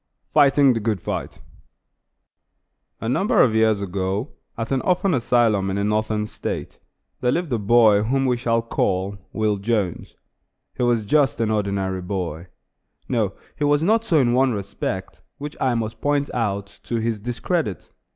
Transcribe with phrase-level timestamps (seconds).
[0.33, 1.41] FIGHTING THE GOOD FIGHT
[3.01, 6.79] A number of years ago, at an orphan asylum in a Northern State,
[7.19, 10.15] there lived a boy whom we shall call Will Jones.
[10.73, 12.47] He was just an ordinary boy.
[13.07, 17.19] No, he was not so in one respect, which I must point out, to his
[17.19, 17.91] discredit.